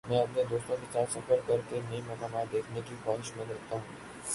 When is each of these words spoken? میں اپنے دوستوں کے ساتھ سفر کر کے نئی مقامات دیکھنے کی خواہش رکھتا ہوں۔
میں 0.09 0.19
اپنے 0.19 0.43
دوستوں 0.49 0.77
کے 0.81 0.85
ساتھ 0.91 1.11
سفر 1.11 1.35
کر 1.47 1.57
کے 1.69 1.79
نئی 1.89 2.01
مقامات 2.07 2.51
دیکھنے 2.51 2.81
کی 2.85 2.95
خواہش 3.03 3.31
رکھتا 3.37 3.75
ہوں۔ 3.75 3.95